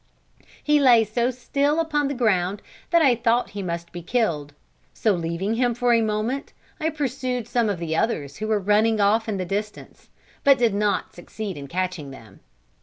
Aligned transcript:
He 0.63 0.79
lay 0.79 1.03
so 1.03 1.29
still 1.29 1.79
upon 1.79 2.07
the 2.07 2.15
ground 2.15 2.63
that 2.89 3.03
I 3.03 3.13
thought 3.13 3.51
he 3.51 3.61
must 3.61 3.91
be 3.91 4.01
killed; 4.01 4.55
so, 4.95 5.13
leaving 5.13 5.53
him 5.53 5.75
for 5.75 5.93
a 5.93 6.01
moment, 6.01 6.53
I 6.79 6.89
pursued 6.89 7.47
some 7.47 7.69
others 7.69 8.37
who 8.37 8.47
were 8.47 8.57
running 8.59 8.99
off 8.99 9.29
in 9.29 9.37
the 9.37 9.45
distance, 9.45 10.09
but 10.43 10.57
did 10.57 10.73
not 10.73 11.13
succeed 11.13 11.55
in 11.55 11.67
catching 11.67 12.09
them. 12.09 12.39